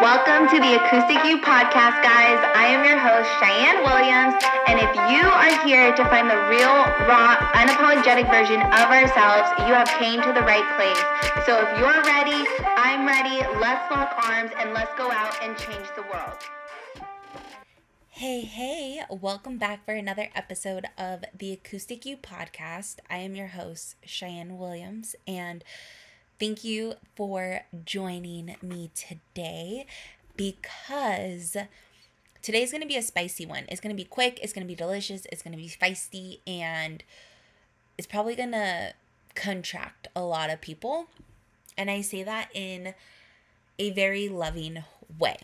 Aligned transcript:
Welcome 0.00 0.46
to 0.54 0.60
the 0.60 0.78
Acoustic 0.78 1.24
You 1.24 1.42
podcast, 1.42 1.98
guys. 2.06 2.38
I 2.54 2.70
am 2.70 2.86
your 2.86 2.98
host, 3.02 3.26
Cheyenne 3.42 3.82
Williams, 3.82 4.38
and 4.70 4.78
if 4.78 4.94
you 5.10 5.26
are 5.26 5.66
here 5.66 5.90
to 5.90 6.04
find 6.04 6.30
the 6.30 6.38
real, 6.46 6.70
raw, 7.10 7.34
unapologetic 7.58 8.30
version 8.30 8.62
of 8.62 8.86
ourselves, 8.94 9.50
you 9.66 9.74
have 9.74 9.88
came 9.98 10.22
to 10.22 10.32
the 10.32 10.46
right 10.46 10.62
place. 10.78 11.44
So 11.44 11.58
if 11.58 11.78
you're 11.80 12.02
ready, 12.06 12.46
I'm 12.78 13.08
ready. 13.08 13.42
Let's 13.58 13.90
lock 13.90 14.14
arms 14.22 14.52
and 14.56 14.72
let's 14.72 14.96
go 14.96 15.10
out 15.10 15.34
and 15.42 15.58
change 15.58 15.88
the 15.96 16.02
world. 16.02 16.38
Hey, 18.10 18.42
hey, 18.42 19.02
welcome 19.10 19.58
back 19.58 19.84
for 19.84 19.94
another 19.94 20.28
episode 20.32 20.86
of 20.96 21.24
the 21.36 21.52
Acoustic 21.52 22.06
You 22.06 22.16
podcast. 22.16 22.98
I 23.10 23.18
am 23.18 23.34
your 23.34 23.48
host, 23.48 23.96
Cheyenne 24.04 24.58
Williams, 24.58 25.16
and 25.26 25.64
Thank 26.38 26.62
you 26.62 26.94
for 27.16 27.62
joining 27.84 28.54
me 28.62 28.92
today 28.94 29.86
because 30.36 31.56
today's 32.42 32.70
going 32.70 32.80
to 32.80 32.86
be 32.86 32.96
a 32.96 33.02
spicy 33.02 33.44
one. 33.44 33.64
It's 33.68 33.80
going 33.80 33.92
to 33.92 34.00
be 34.00 34.06
quick, 34.08 34.38
it's 34.40 34.52
going 34.52 34.64
to 34.64 34.68
be 34.68 34.76
delicious, 34.76 35.26
it's 35.32 35.42
going 35.42 35.50
to 35.50 35.58
be 35.58 35.68
feisty, 35.68 36.38
and 36.46 37.02
it's 37.96 38.06
probably 38.06 38.36
going 38.36 38.52
to 38.52 38.94
contract 39.34 40.06
a 40.14 40.20
lot 40.20 40.48
of 40.48 40.60
people. 40.60 41.08
And 41.76 41.90
I 41.90 42.02
say 42.02 42.22
that 42.22 42.50
in 42.54 42.94
a 43.76 43.90
very 43.90 44.28
loving 44.28 44.84
way. 45.18 45.38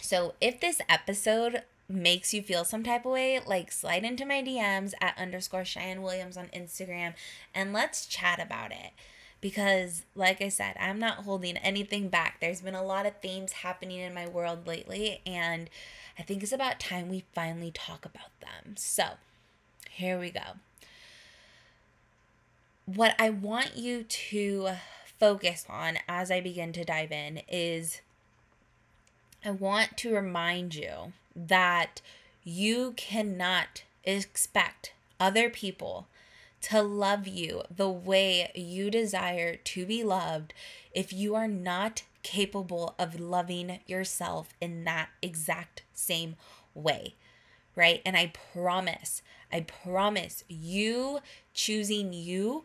So 0.00 0.32
if 0.40 0.60
this 0.60 0.80
episode 0.88 1.62
makes 1.90 2.32
you 2.32 2.40
feel 2.40 2.64
some 2.64 2.82
type 2.82 3.04
of 3.04 3.12
way, 3.12 3.38
like 3.46 3.70
slide 3.70 4.02
into 4.02 4.24
my 4.24 4.42
DMs 4.42 4.94
at 4.98 5.18
underscore 5.18 5.66
Cheyenne 5.66 6.00
Williams 6.00 6.38
on 6.38 6.46
Instagram 6.54 7.12
and 7.54 7.74
let's 7.74 8.06
chat 8.06 8.40
about 8.40 8.72
it 8.72 8.92
because 9.46 10.02
like 10.16 10.42
I 10.42 10.48
said, 10.48 10.74
I'm 10.80 10.98
not 10.98 11.18
holding 11.18 11.56
anything 11.58 12.08
back. 12.08 12.40
There's 12.40 12.62
been 12.62 12.74
a 12.74 12.82
lot 12.82 13.06
of 13.06 13.14
themes 13.22 13.52
happening 13.52 14.00
in 14.00 14.12
my 14.12 14.26
world 14.26 14.66
lately 14.66 15.20
and 15.24 15.70
I 16.18 16.22
think 16.22 16.42
it's 16.42 16.50
about 16.50 16.80
time 16.80 17.08
we 17.08 17.22
finally 17.32 17.70
talk 17.70 18.04
about 18.04 18.32
them. 18.40 18.74
So, 18.76 19.04
here 19.88 20.18
we 20.18 20.30
go. 20.32 20.40
What 22.86 23.14
I 23.20 23.30
want 23.30 23.76
you 23.76 24.02
to 24.02 24.70
focus 25.20 25.64
on 25.70 25.98
as 26.08 26.32
I 26.32 26.40
begin 26.40 26.72
to 26.72 26.84
dive 26.84 27.12
in 27.12 27.42
is 27.48 28.00
I 29.44 29.52
want 29.52 29.96
to 29.98 30.12
remind 30.12 30.74
you 30.74 31.12
that 31.36 32.00
you 32.42 32.94
cannot 32.96 33.84
expect 34.02 34.92
other 35.20 35.48
people 35.50 36.08
to 36.66 36.82
love 36.82 37.28
you 37.28 37.62
the 37.70 37.88
way 37.88 38.50
you 38.56 38.90
desire 38.90 39.54
to 39.54 39.86
be 39.86 40.02
loved 40.02 40.52
if 40.92 41.12
you 41.12 41.36
are 41.36 41.46
not 41.46 42.02
capable 42.24 42.96
of 42.98 43.20
loving 43.20 43.78
yourself 43.86 44.48
in 44.60 44.82
that 44.82 45.08
exact 45.22 45.82
same 45.94 46.34
way. 46.74 47.14
Right? 47.76 48.02
And 48.04 48.16
I 48.16 48.32
promise, 48.52 49.22
I 49.52 49.60
promise 49.60 50.42
you 50.48 51.20
choosing 51.54 52.12
you 52.12 52.64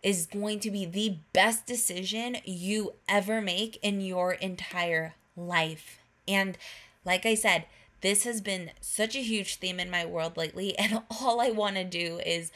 is 0.00 0.26
going 0.26 0.60
to 0.60 0.70
be 0.70 0.84
the 0.84 1.16
best 1.32 1.66
decision 1.66 2.36
you 2.44 2.92
ever 3.08 3.40
make 3.40 3.78
in 3.82 4.00
your 4.00 4.34
entire 4.34 5.14
life. 5.36 5.98
And 6.28 6.56
like 7.04 7.26
I 7.26 7.34
said, 7.34 7.64
this 8.00 8.22
has 8.22 8.40
been 8.40 8.70
such 8.80 9.16
a 9.16 9.22
huge 9.22 9.56
theme 9.56 9.80
in 9.80 9.90
my 9.90 10.04
world 10.06 10.36
lately. 10.36 10.76
And 10.78 11.02
all 11.20 11.40
I 11.40 11.50
want 11.50 11.74
to 11.74 11.84
do 11.84 12.20
is 12.24 12.52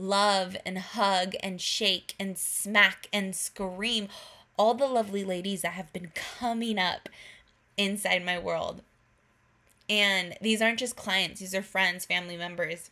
love 0.00 0.56
and 0.64 0.78
hug 0.78 1.34
and 1.42 1.60
shake 1.60 2.14
and 2.18 2.38
smack 2.38 3.06
and 3.12 3.34
scream 3.36 4.08
all 4.56 4.74
the 4.74 4.86
lovely 4.86 5.24
ladies 5.24 5.62
that 5.62 5.72
have 5.72 5.92
been 5.92 6.12
coming 6.14 6.78
up 6.78 7.08
inside 7.76 8.24
my 8.24 8.38
world. 8.38 8.82
And 9.88 10.36
these 10.40 10.62
aren't 10.62 10.78
just 10.78 10.96
clients, 10.96 11.40
these 11.40 11.54
are 11.54 11.62
friends, 11.62 12.04
family 12.04 12.36
members, 12.36 12.90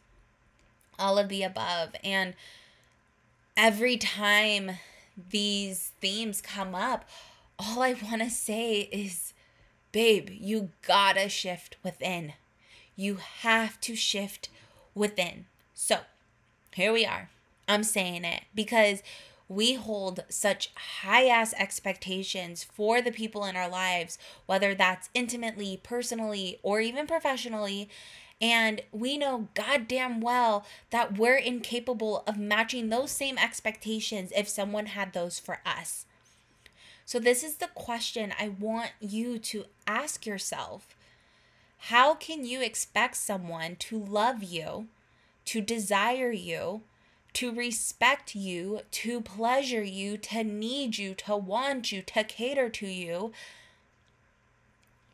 all 0.99 1.19
of 1.19 1.29
the 1.29 1.43
above. 1.43 1.91
And 2.03 2.35
every 3.57 3.97
time 3.97 4.73
these 5.31 5.93
themes 6.01 6.41
come 6.41 6.75
up, 6.75 7.09
all 7.59 7.83
I 7.83 7.95
want 7.95 8.23
to 8.23 8.31
say 8.31 8.89
is, 8.93 9.33
babe, 9.93 10.29
you 10.31 10.71
gotta 10.87 11.29
shift 11.29 11.77
within. 11.83 12.35
You 12.97 13.17
have 13.17 13.81
to 13.83 13.95
shift 13.95 14.49
within. 14.95 15.47
So, 15.75 15.99
here 16.79 16.93
we 16.93 17.05
are. 17.05 17.29
I'm 17.67 17.83
saying 17.83 18.25
it 18.25 18.45
because 18.55 19.03
we 19.49 19.75
hold 19.75 20.21
such 20.29 20.71
high 21.03 21.27
ass 21.27 21.53
expectations 21.59 22.63
for 22.63 23.03
the 23.03 23.11
people 23.11 23.45
in 23.45 23.57
our 23.57 23.69
lives, 23.69 24.17
whether 24.47 24.77
that's 24.77 25.11
intimately, 25.13 25.81
personally, 25.83 26.61
or 26.63 26.81
even 26.81 27.09
professionally. 27.09 27.89
And 28.41 28.83
we 28.93 29.19
know 29.19 29.49
goddamn 29.55 30.21
well 30.21 30.65
that 30.91 31.19
we're 31.19 31.35
incapable 31.35 32.23
of 32.29 32.39
matching 32.39 32.91
those 32.91 33.11
same 33.11 33.39
expectations 33.39 34.33
if 34.37 34.49
someone 34.49 34.87
had 34.87 35.13
those 35.13 35.41
for 35.41 35.59
us. 35.67 36.07
So, 37.05 37.19
this 37.19 37.43
is 37.43 37.57
the 37.57 37.71
question 37.75 38.33
I 38.39 38.51
want 38.51 38.93
you 39.01 39.41
to 39.41 39.65
ask 39.89 40.25
yourself 40.25 40.95
How 41.79 42.15
can 42.15 42.45
you 42.45 42.63
expect 42.63 43.17
someone 43.17 43.75
to 43.81 43.99
love 43.99 44.45
you? 44.45 44.87
To 45.49 45.63
desire 45.63 46.31
you, 46.31 46.83
to 47.33 47.51
respect 47.51 48.35
you, 48.35 48.83
to 48.91 49.23
pleasure 49.23 49.83
you, 49.83 50.19
to 50.19 50.45
need 50.45 50.99
you, 50.99 51.15
to 51.15 51.35
want 51.35 51.91
you, 51.91 52.03
to 52.03 52.23
cater 52.23 52.69
to 52.69 52.87
you, 52.87 53.33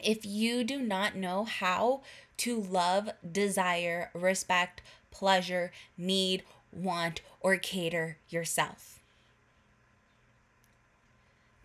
if 0.01 0.27
you 0.27 0.65
do 0.65 0.81
not 0.81 1.15
know 1.15 1.45
how 1.45 2.03
to 2.39 2.61
love, 2.61 3.11
desire, 3.31 4.11
respect, 4.13 4.83
pleasure, 5.13 5.71
need, 5.97 6.43
want, 6.73 7.21
or 7.41 7.57
cater 7.57 8.17
yourself. 8.29 8.99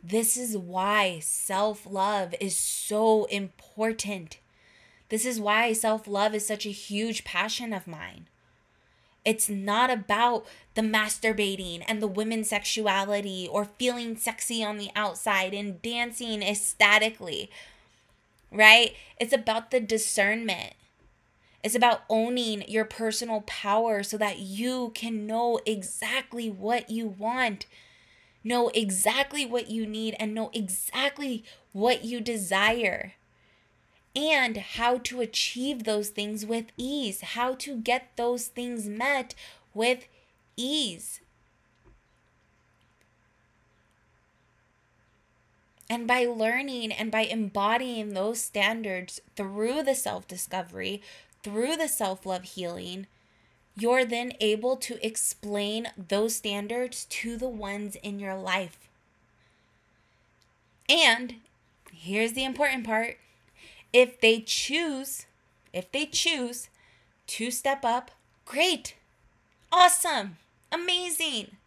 This 0.04 0.38
is 0.38 0.56
why 0.56 1.18
self 1.22 1.88
love 1.90 2.36
is 2.40 2.56
so 2.56 3.26
important. 3.26 4.38
This 5.10 5.26
is 5.26 5.40
why 5.40 5.74
self 5.74 6.08
love 6.08 6.36
is 6.36 6.46
such 6.46 6.68
a 6.68 6.70
huge 6.70 7.24
passion 7.24 7.74
of 7.74 7.88
mine. 7.88 8.28
It's 9.30 9.48
not 9.48 9.92
about 9.92 10.48
the 10.74 10.82
masturbating 10.82 11.84
and 11.88 12.02
the 12.02 12.08
women's 12.08 12.50
sexuality 12.50 13.48
or 13.48 13.66
feeling 13.66 14.18
sexy 14.18 14.64
on 14.64 14.80
the 14.80 14.90
outside 14.96 15.54
and 15.54 15.80
dancing 15.84 16.42
ecstatically, 16.42 17.52
right? 18.52 18.96
It's 19.20 19.32
about 19.32 19.70
the 19.70 19.80
discernment. 19.80 20.74
It's 21.64 21.76
about 21.76 22.06
owning 22.10 22.68
your 22.68 22.86
personal 22.86 23.42
power 23.42 24.02
so 24.02 24.18
that 24.18 24.40
you 24.40 24.94
can 24.96 25.28
know 25.28 25.60
exactly 25.64 26.50
what 26.50 26.90
you 26.90 27.08
want, 27.08 27.68
know 28.44 28.70
exactly 28.70 29.46
what 29.46 29.70
you 29.70 29.86
need, 29.86 30.16
and 30.20 30.34
know 30.34 30.50
exactly 30.56 31.44
what 31.72 32.04
you 32.04 32.20
desire 32.20 33.14
and 34.16 34.58
how 34.58 34.98
to 34.98 35.22
achieve 35.22 35.84
those 35.84 36.10
things 36.10 36.46
with 36.46 36.66
ease, 36.78 37.22
how 37.22 37.54
to 37.56 37.78
get 37.78 38.12
those 38.16 38.48
things 38.48 38.88
met 38.88 39.36
with 39.74 40.08
ease. 40.58 41.22
And 45.90 46.06
by 46.06 46.26
learning 46.26 46.92
and 46.92 47.12
by 47.12 47.22
embodying 47.22 48.14
those 48.14 48.42
standards 48.42 49.20
through 49.36 49.84
the 49.84 49.96
self 49.96 50.28
discovery, 50.28 51.02
through 51.42 51.78
the 51.78 51.88
self 51.88 52.26
love 52.26 52.44
healing, 52.44 53.08
you're 53.76 54.06
then 54.06 54.34
able 54.40 54.76
to 54.78 55.04
explain 55.06 55.88
those 55.98 56.36
standards 56.36 57.06
to 57.06 57.38
the 57.38 57.48
ones 57.48 57.96
in 58.04 58.20
your 58.20 58.36
life. 58.36 58.90
And 60.88 61.36
here's 61.92 62.34
the 62.34 62.44
important 62.44 62.84
part 62.84 63.18
if 63.92 64.20
they 64.20 64.40
choose, 64.42 65.26
if 65.74 65.92
they 65.92 66.06
choose 66.06 66.70
to 67.28 67.52
step 67.52 67.84
up, 67.84 68.12
great. 68.46 68.96
Awesome. 69.72 70.38
Amazing. 70.72 71.58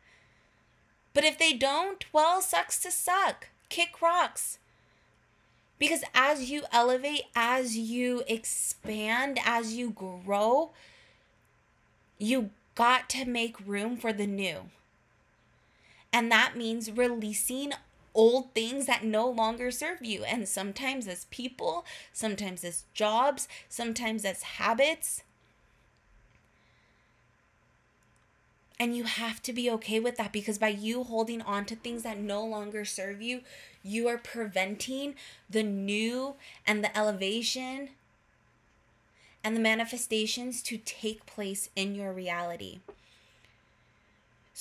But 1.15 1.25
if 1.25 1.39
they 1.39 1.53
don't, 1.53 2.05
well, 2.13 2.41
sucks 2.41 2.81
to 2.83 2.91
suck. 2.91 3.49
Kick 3.69 4.01
rocks. 4.01 4.59
Because 5.79 6.05
as 6.15 6.51
you 6.51 6.63
elevate, 6.73 7.25
as 7.35 7.77
you 7.77 8.23
expand, 8.29 9.39
as 9.45 9.75
you 9.75 9.91
grow, 9.91 10.71
you 12.19 12.51
got 12.75 13.09
to 13.11 13.25
make 13.25 13.67
room 13.67 13.97
for 13.97 14.13
the 14.13 14.27
new. 14.27 14.71
And 16.13 16.31
that 16.31 16.57
means 16.57 16.91
releasing 16.91 17.73
old 18.15 18.55
things 18.55 18.87
that 18.87 19.05
no 19.05 19.29
longer 19.29 19.71
serve 19.71 20.03
you. 20.03 20.25
And 20.25 20.49
sometimes 20.49 21.07
as 21.07 21.27
people, 21.27 21.85
sometimes 22.13 22.65
as 22.65 22.85
jobs, 22.95 23.49
sometimes 23.69 24.25
as 24.25 24.43
habits. 24.43 25.23
And 28.79 28.97
you 28.97 29.05
have 29.05 29.41
to 29.43 29.53
be 29.53 29.71
okay 29.71 30.01
with 30.01 30.17
that 30.17 30.33
because 30.33 30.59
by 30.59 30.69
you 30.69 31.05
holding 31.05 31.43
on 31.43 31.65
to 31.67 31.77
things 31.77 32.03
that 32.03 32.19
no 32.19 32.45
longer 32.45 32.85
serve 32.85 33.23
you, 33.23 33.43
you 33.83 34.09
are 34.09 34.19
preventing 34.19 35.15
the 35.49 35.63
new 35.63 36.35
and 36.67 36.83
the 36.83 36.97
elevation 36.97 37.91
and 39.45 39.57
the 39.57 39.61
manifestations 39.61 40.63
to 40.63 40.79
take 40.79 41.27
place 41.27 41.69
in 41.75 41.95
your 41.95 42.13
reality. 42.13 42.81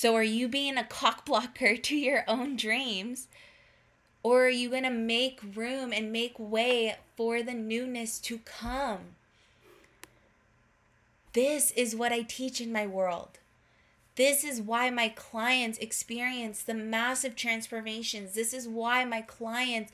So, 0.02 0.16
are 0.16 0.24
you 0.24 0.48
being 0.48 0.80
a 0.80 0.84
cock 0.84 1.28
blocker 1.28 1.78
to 1.90 1.96
your 1.96 2.24
own 2.28 2.56
dreams? 2.56 3.28
Or 4.24 4.46
are 4.46 4.50
you 4.50 4.68
going 4.68 4.82
to 4.82 4.90
make 4.90 5.40
room 5.54 5.94
and 5.94 6.12
make 6.12 6.40
way 6.40 6.96
for 7.16 7.44
the 7.44 7.54
newness 7.54 8.18
to 8.22 8.40
come? 8.40 9.14
This 11.34 11.70
is 11.74 11.96
what 11.96 12.12
I 12.12 12.24
teach 12.24 12.60
in 12.60 12.74
my 12.74 12.88
world. 12.88 13.38
This 14.16 14.44
is 14.44 14.60
why 14.60 14.90
my 14.90 15.10
clients 15.10 15.78
experience 15.78 16.64
the 16.64 16.74
massive 16.74 17.36
transformations. 17.36 18.34
This 18.34 18.56
is 18.56 18.68
why 18.68 19.06
my 19.06 19.22
clients 19.22 19.94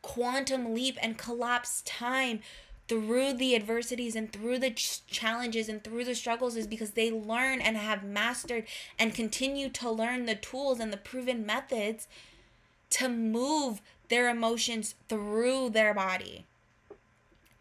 quantum 0.00 0.72
leap 0.72 0.96
and 1.02 1.18
collapse 1.18 1.82
time 1.82 2.40
through 2.88 3.32
the 3.34 3.54
adversities 3.54 4.16
and 4.16 4.32
through 4.32 4.58
the 4.58 4.70
challenges 4.70 5.68
and 5.68 5.82
through 5.82 6.04
the 6.04 6.14
struggles 6.14 6.56
is 6.56 6.66
because 6.66 6.92
they 6.92 7.10
learn 7.10 7.60
and 7.60 7.76
have 7.76 8.04
mastered 8.04 8.66
and 8.98 9.14
continue 9.14 9.68
to 9.70 9.90
learn 9.90 10.26
the 10.26 10.34
tools 10.34 10.80
and 10.80 10.92
the 10.92 10.96
proven 10.96 11.46
methods 11.46 12.06
to 12.90 13.08
move 13.08 13.80
their 14.08 14.28
emotions 14.28 14.94
through 15.08 15.70
their 15.70 15.94
body, 15.94 16.44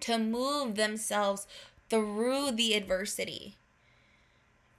to 0.01 0.18
move 0.18 0.75
themselves 0.75 1.47
through 1.89 2.51
the 2.51 2.73
adversity. 2.73 3.56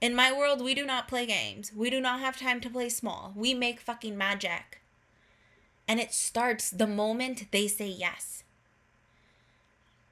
In 0.01 0.13
my 0.13 0.31
world, 0.31 0.61
we 0.61 0.75
do 0.75 0.85
not 0.85 1.07
play 1.07 1.25
games. 1.25 1.71
We 1.73 1.89
do 1.89 2.01
not 2.01 2.19
have 2.19 2.37
time 2.37 2.59
to 2.61 2.69
play 2.69 2.89
small. 2.89 3.31
We 3.35 3.53
make 3.53 3.79
fucking 3.79 4.17
magic. 4.17 4.81
And 5.87 5.99
it 5.99 6.13
starts 6.13 6.69
the 6.69 6.87
moment 6.87 7.45
they 7.51 7.67
say 7.67 7.87
yes. 7.87 8.42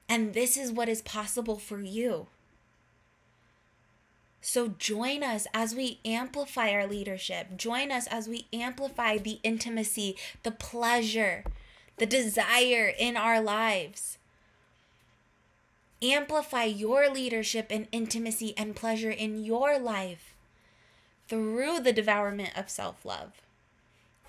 And 0.08 0.34
this 0.34 0.56
is 0.56 0.72
what 0.72 0.88
is 0.88 1.02
possible 1.02 1.58
for 1.58 1.80
you. 1.80 2.26
So 4.40 4.68
join 4.78 5.22
us 5.22 5.46
as 5.54 5.74
we 5.74 6.00
amplify 6.04 6.70
our 6.70 6.86
leadership. 6.86 7.56
Join 7.56 7.92
us 7.92 8.06
as 8.08 8.28
we 8.28 8.46
amplify 8.52 9.18
the 9.18 9.38
intimacy, 9.42 10.16
the 10.42 10.50
pleasure, 10.50 11.44
the 11.98 12.06
desire 12.06 12.92
in 12.98 13.16
our 13.16 13.40
lives 13.40 14.18
amplify 16.02 16.64
your 16.64 17.08
leadership 17.08 17.66
and 17.70 17.86
intimacy 17.92 18.54
and 18.56 18.74
pleasure 18.74 19.10
in 19.10 19.44
your 19.44 19.78
life 19.78 20.34
through 21.28 21.80
the 21.80 21.92
devourment 21.92 22.50
of 22.56 22.68
self 22.68 23.04
love, 23.04 23.40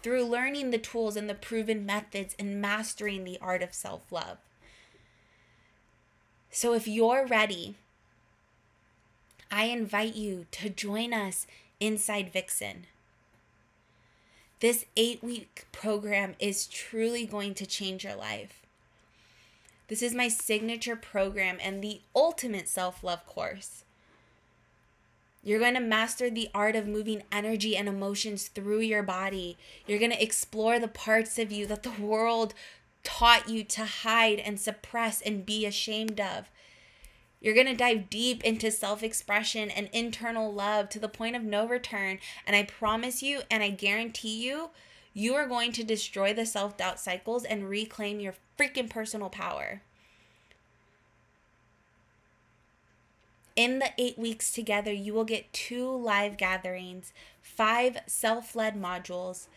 through 0.04 0.26
learning 0.26 0.70
the 0.70 0.78
tools 0.78 1.16
and 1.16 1.30
the 1.30 1.34
proven 1.34 1.86
methods 1.86 2.36
and 2.38 2.62
mastering 2.62 3.24
the 3.24 3.40
art 3.42 3.64
of 3.64 3.74
self 3.74 4.12
love. 4.12 4.38
So, 6.56 6.76
if 6.76 6.88
you're 6.88 7.26
ready, 7.26 7.74
I 9.52 9.64
invite 9.66 10.14
you 10.14 10.46
to 10.52 10.70
join 10.70 11.12
us 11.12 11.48
inside 11.80 12.32
Vixen. 12.32 12.86
This 14.60 14.86
eight 14.96 15.24
week 15.24 15.66
program 15.72 16.36
is 16.38 16.68
truly 16.68 17.26
going 17.26 17.56
to 17.56 17.66
change 17.66 18.04
your 18.04 18.16
life. 18.16 18.62
This 19.88 20.04
is 20.04 20.14
my 20.14 20.28
signature 20.28 20.96
program 20.96 21.58
and 21.60 21.84
the 21.84 22.02
ultimate 22.16 22.70
self 22.70 23.04
love 23.04 23.26
course. 23.26 23.84
You're 25.44 25.60
going 25.60 25.74
to 25.74 25.80
master 25.80 26.30
the 26.30 26.50
art 26.54 26.76
of 26.76 26.88
moving 26.88 27.24
energy 27.32 27.76
and 27.76 27.90
emotions 27.90 28.48
through 28.48 28.82
your 28.82 29.02
body. 29.02 29.58
You're 29.88 29.98
going 29.98 30.12
to 30.12 30.24
explore 30.24 30.78
the 30.78 30.88
parts 30.88 31.40
of 31.40 31.52
you 31.52 31.66
that 31.66 31.82
the 31.82 32.00
world 32.00 32.54
taught 33.04 33.50
you 33.50 33.64
to 33.64 33.86
hide 33.86 34.40
and 34.40 34.60
suppress 34.60 35.22
and 35.22 35.46
be 35.46 35.66
ashamed 35.66 36.20
of. 36.20 36.50
You're 37.42 37.54
going 37.54 37.68
to 37.68 37.76
dive 37.76 38.10
deep 38.10 38.44
into 38.44 38.72
self 38.72 39.04
expression 39.04 39.70
and 39.70 39.90
internal 39.92 40.52
love 40.52 40.88
to 40.90 41.00
the 41.00 41.10
point 41.10 41.36
of 41.36 41.44
no 41.44 41.68
return. 41.68 42.20
And 42.48 42.56
I 42.56 42.64
promise 42.64 43.22
you, 43.22 43.42
and 43.52 43.62
I 43.62 43.70
guarantee 43.70 44.42
you, 44.42 44.70
you 45.14 45.36
are 45.36 45.46
going 45.46 45.74
to 45.74 45.84
destroy 45.84 46.34
the 46.34 46.46
self 46.46 46.78
doubt 46.78 47.02
cycles 47.02 47.44
and 47.44 47.70
reclaim 47.70 48.22
your 48.22 48.36
freaking 48.58 48.90
personal 48.90 49.30
power. 49.30 49.82
In 53.56 53.80
the 53.80 53.92
eight 53.98 54.18
weeks 54.18 54.52
together, 54.52 54.92
you 54.92 55.14
will 55.14 55.26
get 55.26 55.52
two 55.54 55.92
live 55.92 56.38
gatherings, 56.38 57.12
five 57.42 57.98
self 58.08 58.56
led 58.56 58.82
modules, 58.82 59.48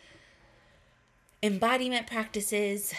embodiment 1.41 2.05
practices, 2.05 2.93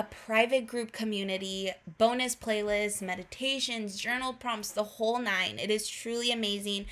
a 0.00 0.06
private 0.24 0.66
group 0.66 0.92
community, 0.92 1.70
bonus 1.98 2.34
playlists, 2.34 3.02
meditations, 3.02 4.00
journal 4.00 4.32
prompts, 4.32 4.70
the 4.70 4.82
whole 4.82 5.18
nine. 5.18 5.58
It 5.58 5.70
is 5.70 5.86
truly 5.86 6.32
amazing, 6.32 6.86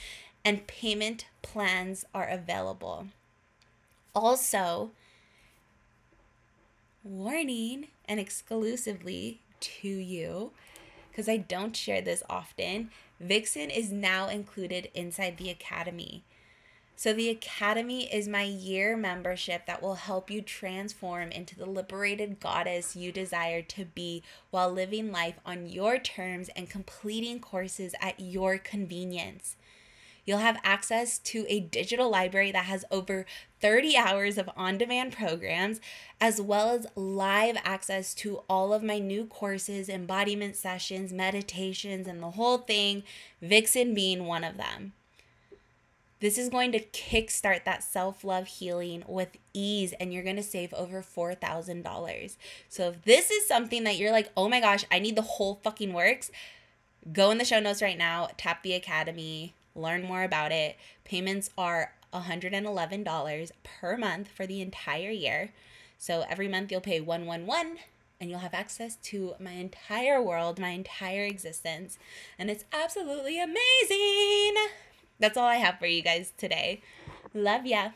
and 0.45 0.67
payment 0.67 1.25
plans 1.41 2.05
are 2.15 2.29
available. 2.29 3.07
Also, 4.15 4.91
warning 7.03 7.87
and 8.07 8.21
exclusively 8.21 9.41
to 9.61 9.89
you, 9.89 10.51
because 11.11 11.31
I 11.31 11.39
don't 11.39 11.75
share 11.75 12.03
this 12.03 12.23
often, 12.29 12.91
Vixen 13.19 13.71
is 13.71 13.91
now 13.91 14.29
included 14.29 14.91
inside 14.95 15.39
the 15.39 15.49
Academy. 15.49 16.25
So, 16.99 17.13
the 17.13 17.29
Academy 17.29 18.13
is 18.13 18.27
my 18.27 18.43
year 18.43 18.97
membership 18.97 19.67
that 19.67 19.81
will 19.81 19.95
help 19.95 20.33
you 20.33 20.43
transform 20.43 21.31
into 21.31 21.55
the 21.55 21.65
liberated 21.65 22.41
goddess 22.41 22.97
you 22.97 23.13
desire 23.13 23.63
to 23.63 23.85
be 23.85 24.25
while 24.51 24.73
living 24.73 25.13
life 25.13 25.37
on 25.47 25.69
your 25.69 26.01
terms 26.01 26.51
and 26.57 26.69
completing 26.69 27.39
courses 27.39 27.95
at 28.01 28.19
your 28.19 28.59
convenience. 28.59 29.55
You'll 30.25 30.39
have 30.39 30.59
access 30.65 31.21
to 31.21 31.47
a 31.49 31.61
digital 31.61 32.11
library 32.11 32.51
that 32.51 32.65
has 32.65 32.85
over 32.91 33.27
30 33.61 33.97
hours 33.97 34.37
of 34.37 34.51
on 34.57 34.77
demand 34.77 35.13
programs, 35.13 35.81
as 36.21 36.41
well 36.41 36.71
as 36.71 36.89
live 36.97 37.59
access 37.63 38.13
to 38.15 38.39
all 38.49 38.73
of 38.73 38.83
my 38.83 38.99
new 38.99 39.25
courses, 39.25 39.89
embodiment 39.89 40.57
sessions, 40.57 41.13
meditations, 41.13 42.09
and 42.09 42.21
the 42.21 42.33
whole 42.33 42.59
thing, 42.59 43.05
Vixen 43.41 43.95
being 43.95 44.25
one 44.25 44.43
of 44.43 44.57
them. 44.57 44.95
This 46.21 46.37
is 46.37 46.49
going 46.49 46.73
to 46.73 46.81
kickstart 46.81 47.65
that 47.65 47.85
self 47.85 48.25
love 48.25 48.47
healing 48.47 49.05
with 49.07 49.37
ease, 49.55 49.93
and 50.01 50.13
you're 50.13 50.25
going 50.25 50.37
to 50.37 50.43
save 50.43 50.75
over 50.75 51.03
$4,000. 51.03 52.37
So, 52.69 52.89
if 52.89 53.03
this 53.05 53.31
is 53.31 53.47
something 53.47 53.85
that 53.85 53.97
you're 53.97 54.13
like, 54.13 54.31
oh 54.37 54.49
my 54.49 54.61
gosh, 54.61 54.85
I 54.91 54.99
need 54.99 55.17
the 55.17 55.23
whole 55.23 55.61
fucking 55.63 55.93
works, 55.93 56.31
go 57.13 57.31
in 57.31 57.39
the 57.39 57.45
show 57.45 57.61
notes 57.61 57.83
right 57.83 57.99
now, 57.99 58.29
tap 58.37 58.63
the 58.63 58.75
academy, 58.75 59.55
learn 59.75 60.03
more 60.03 60.25
about 60.25 60.53
it. 60.53 60.77
Payments 61.05 61.51
are 61.57 61.93
$111 62.13 63.51
per 63.63 63.97
month 63.97 64.29
for 64.29 64.47
the 64.47 64.61
entire 64.61 65.11
year. 65.11 65.51
So 65.99 66.25
every 66.29 66.49
month 66.49 66.71
you'll 66.71 66.81
pay 66.81 67.01
111 67.01 67.79
and 68.21 68.31
you'll 68.31 68.41
have 68.41 68.55
access 68.55 68.97
to 68.97 69.35
my 69.39 69.53
entire 69.53 70.21
world, 70.21 70.59
my 70.59 70.71
entire 70.71 71.25
existence, 71.25 71.99
and 72.39 72.51
it's 72.51 72.65
absolutely 72.73 73.41
amazing. 73.41 74.57
That's 75.19 75.37
all 75.37 75.47
I 75.47 75.57
have 75.57 75.79
for 75.79 75.87
you 75.87 76.03
guys 76.03 76.33
today. 76.37 76.83
Love 77.35 77.67
ya. 77.67 77.91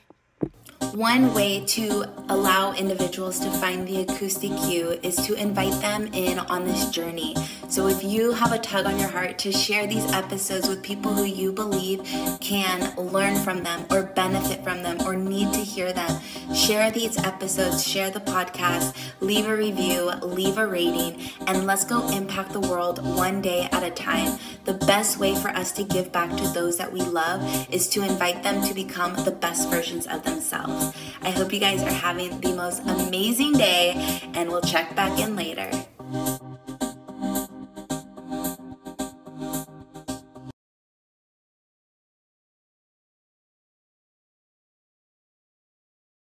One 0.94 1.32
way 1.32 1.64
to 1.68 2.04
allow 2.28 2.74
individuals 2.74 3.38
to 3.40 3.50
find 3.52 3.88
the 3.88 4.02
Acoustic 4.02 4.50
You 4.70 4.98
is 5.02 5.16
to 5.26 5.32
invite 5.34 5.72
them 5.80 6.08
in 6.12 6.38
on 6.38 6.66
this 6.66 6.90
journey. 6.90 7.34
So 7.68 7.86
if 7.86 8.04
you 8.04 8.32
have 8.32 8.52
a 8.52 8.58
tug 8.58 8.84
on 8.84 8.98
your 8.98 9.08
heart 9.08 9.38
to 9.38 9.52
share 9.52 9.86
these 9.86 10.04
episodes 10.12 10.68
with 10.68 10.82
people 10.82 11.14
who 11.14 11.24
you 11.24 11.50
believe 11.50 12.02
can 12.40 12.94
learn 12.96 13.36
from 13.36 13.62
them 13.62 13.86
or 13.90 14.02
benefit 14.02 14.62
from 14.62 14.82
them 14.82 15.00
or 15.06 15.16
need 15.16 15.54
to 15.54 15.60
hear 15.60 15.94
them, 15.94 16.20
share 16.54 16.90
these 16.90 17.16
episodes, 17.24 17.82
share 17.82 18.10
the 18.10 18.20
podcast, 18.20 18.94
leave 19.20 19.46
a 19.46 19.56
review, 19.56 20.10
leave 20.22 20.58
a 20.58 20.66
rating, 20.66 21.18
and 21.46 21.66
let's 21.66 21.84
go 21.84 22.06
impact 22.10 22.52
the 22.52 22.60
world 22.60 23.02
one 23.16 23.40
day 23.40 23.66
at 23.72 23.82
a 23.82 23.90
time. 23.90 24.38
The 24.66 24.74
best 24.74 25.18
way 25.18 25.34
for 25.34 25.48
us 25.48 25.72
to 25.72 25.84
give 25.84 26.12
back 26.12 26.36
to 26.36 26.48
those 26.48 26.76
that 26.76 26.92
we 26.92 27.00
love 27.00 27.42
is 27.72 27.88
to 27.88 28.02
invite 28.02 28.42
them 28.42 28.62
to 28.64 28.74
become 28.74 29.14
the 29.24 29.32
best 29.32 29.70
versions 29.70 30.06
of 30.06 30.24
themselves. 30.24 30.81
I 31.22 31.30
hope 31.30 31.52
you 31.52 31.60
guys 31.60 31.82
are 31.82 31.92
having 31.92 32.40
the 32.40 32.52
most 32.54 32.82
amazing 32.82 33.52
day, 33.52 33.94
and 34.34 34.48
we'll 34.48 34.62
check 34.62 34.94
back 34.96 35.18
in 35.18 35.36
later. 35.36 35.70